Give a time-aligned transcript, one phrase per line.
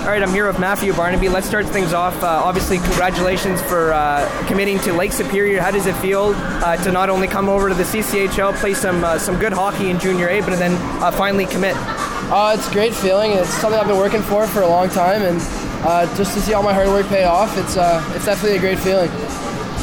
[0.00, 1.28] All right, I'm here with Matthew Barnaby.
[1.28, 2.22] Let's start things off.
[2.22, 5.60] Uh, obviously, congratulations for uh, committing to Lake Superior.
[5.60, 9.04] How does it feel uh, to not only come over to the CCHL, play some
[9.04, 11.76] uh, some good hockey in Junior A, but then uh, finally commit?
[11.76, 13.32] Uh, it's a great feeling.
[13.32, 15.38] It's something I've been working for for a long time, and
[16.16, 17.76] just to see all my hard work pay off, it's
[18.16, 19.10] it's definitely a great feeling.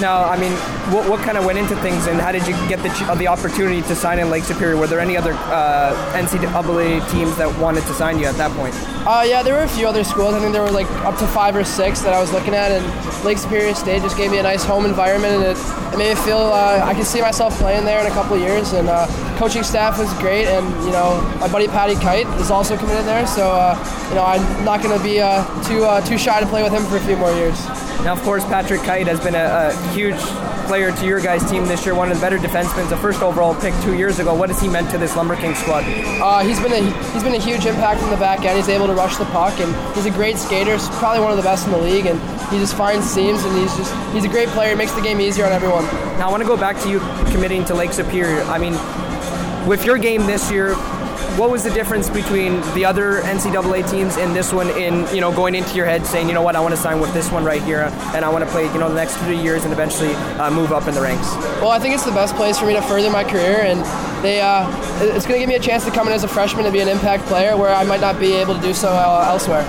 [0.00, 0.52] Now, I mean,
[0.92, 3.28] what, what kind of went into things, and how did you get the ch- the
[3.28, 4.76] opportunity to sign in Lake Superior?
[4.76, 8.74] Were there any other uh, NCAA teams that wanted to sign you at that point?
[9.06, 10.34] Uh, yeah, there were a few other schools.
[10.34, 12.72] I think there were like up to five or six that I was looking at,
[12.72, 16.14] and Lake Superior State just gave me a nice home environment, and it, it made
[16.14, 18.74] me feel uh, I could see myself playing there in a couple years.
[18.74, 22.76] And uh, coaching staff was great, and you know my buddy Patty Kite is also
[22.76, 23.76] committed there, so uh,
[24.08, 26.72] you know I'm not going to be uh, too uh, too shy to play with
[26.72, 27.58] him for a few more years.
[28.04, 30.16] Now, of course, Patrick Kite has been a, a huge
[30.66, 33.54] player to your guys' team this year, one of the better defensemen, the first overall
[33.54, 34.34] pick two years ago.
[34.34, 35.84] What has he meant to this Lumber King squad?
[36.20, 38.56] Uh, he's been a he's been a huge impact in the back end.
[38.56, 40.72] He's able to rush the puck, and he's a great skater.
[40.72, 43.56] He's probably one of the best in the league, and he just finds seams, and
[43.56, 44.70] he's just he's a great player.
[44.70, 45.84] He makes the game easier on everyone.
[46.18, 48.42] Now, I want to go back to you committing to Lake Superior.
[48.42, 48.74] I mean,
[49.66, 50.74] with your game this year,
[51.36, 55.34] what was the difference between the other NCAA teams and this one in you know
[55.34, 57.44] going into your head saying you know what I want to sign with this one
[57.44, 60.14] right here and I want to play you know the next three years and eventually
[60.14, 61.34] uh, move up in the ranks?
[61.60, 63.80] Well, I think it's the best place for me to further my career, and
[64.24, 64.68] they uh,
[65.14, 66.80] it's going to give me a chance to come in as a freshman and be
[66.80, 69.64] an impact player where I might not be able to do so uh, elsewhere.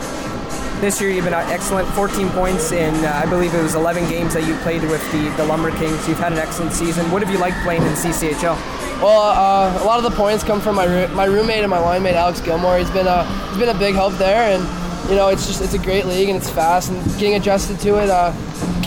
[0.80, 4.36] This year you've been excellent, 14 points in uh, I believe it was 11 games
[4.36, 6.08] that you played with the, the Lumber Kings.
[6.08, 7.10] You've had an excellent season.
[7.10, 8.56] What have you liked playing in CCHL?
[9.02, 12.04] Well, uh, a lot of the points come from my my roommate and my line
[12.04, 12.78] mate Alex Gilmore.
[12.78, 14.64] He's been a he's been a big help there, and
[15.10, 17.98] you know it's just it's a great league and it's fast and getting adjusted to
[17.98, 18.32] it uh,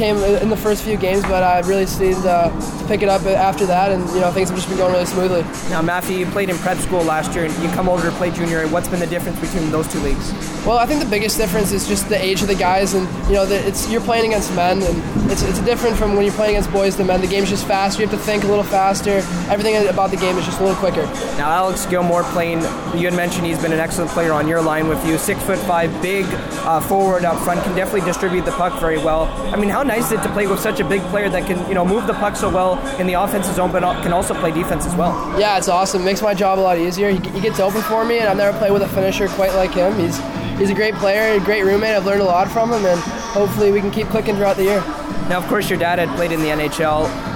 [0.00, 3.20] came in the first few games, but I really seemed uh, to pick it up
[3.26, 5.42] after that, and you know things have just been going really smoothly.
[5.68, 8.30] Now, Matthew, you played in prep school last year, and you come over to play
[8.30, 8.66] junior.
[8.68, 10.32] What's been the difference between those two leagues?
[10.64, 13.34] Well, I think the biggest difference is just the age of the guys, and you
[13.34, 16.56] know, the, it's you're playing against men, and it's, it's different from when you're playing
[16.56, 17.20] against boys to men.
[17.20, 18.00] The game's just faster.
[18.00, 19.18] You have to think a little faster.
[19.52, 21.04] Everything about the game is just a little quicker.
[21.36, 22.60] Now, Alex Gilmore playing.
[22.96, 25.18] You had mentioned he's been an excellent player on your line with you.
[25.18, 26.26] Six foot five, big
[26.64, 29.24] uh, forward up front, can definitely distribute the puck very well.
[29.52, 31.66] I mean, how nice is it to play with such a big player that can
[31.68, 34.50] you know move the puck so well in the offensive zone, but can also play
[34.50, 35.12] defense as well?
[35.38, 36.02] Yeah, it's awesome.
[36.02, 37.10] It makes my job a lot easier.
[37.10, 39.72] He, he gets open for me, and I've never played with a finisher quite like
[39.72, 39.98] him.
[39.98, 40.18] He's
[40.58, 41.96] he's a great player, a great roommate.
[41.96, 44.80] I've learned a lot from him, and hopefully we can keep clicking throughout the year.
[45.28, 47.29] Now, of course, your dad had played in the NHL.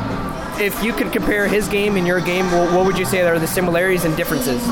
[0.60, 3.46] If you could compare his game and your game, what would you say are the
[3.46, 4.64] similarities and differences?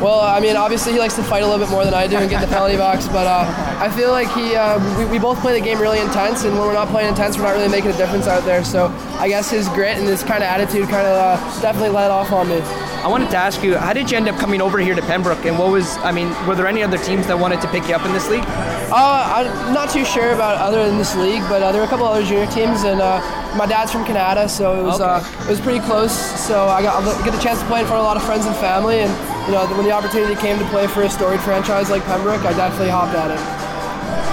[0.00, 2.16] Well, I mean, obviously he likes to fight a little bit more than I do
[2.16, 3.44] and get in the penalty box, but uh,
[3.78, 6.66] I feel like he, uh, we, we both play the game really intense, and when
[6.66, 8.64] we're not playing intense, we're not really making a difference out there.
[8.64, 8.86] So
[9.18, 12.32] I guess his grit and his kind of attitude kind of uh, definitely let off
[12.32, 12.60] on me.
[12.98, 15.44] I wanted to ask you, how did you end up coming over here to Pembroke?
[15.46, 17.94] And what was, I mean, were there any other teams that wanted to pick you
[17.94, 18.44] up in this league?
[18.90, 21.90] Uh, I'm not too sure about other than this league, but uh, there were a
[21.90, 23.20] couple other junior teams, and uh,
[23.56, 25.10] my dad's from Canada, so it was Okay.
[25.10, 26.12] uh, it was pretty close.
[26.12, 28.22] So I got I get the chance to play in front of a lot of
[28.24, 29.10] friends and family, and
[29.46, 32.52] you know when the opportunity came to play for a storied franchise like Pembroke, I
[32.52, 33.67] definitely hopped at it.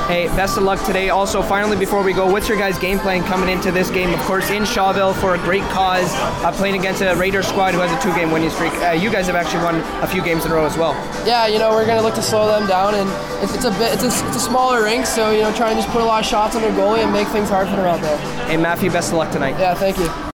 [0.07, 1.09] Hey, best of luck today.
[1.09, 4.13] Also, finally, before we go, what's your guys' game plan coming into this game?
[4.13, 6.13] Of course, in Shawville for a great cause,
[6.45, 8.71] uh, playing against a Raider squad who has a two-game winning streak.
[8.83, 10.93] Uh, you guys have actually won a few games in a row as well.
[11.25, 13.09] Yeah, you know we're gonna look to slow them down, and
[13.43, 15.79] it's, it's a bit it's a, it's a smaller rink, so you know try and
[15.79, 17.85] just put a lot of shots on their goalie and make things hard for them
[17.85, 18.17] out there.
[18.45, 19.57] Hey, Matthew, best of luck tonight.
[19.57, 20.07] Yeah, thank you.